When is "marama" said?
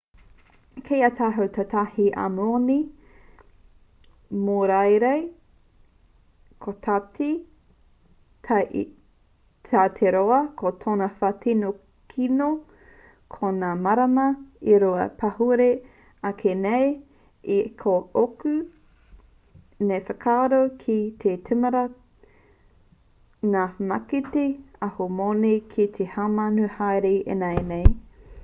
13.89-14.25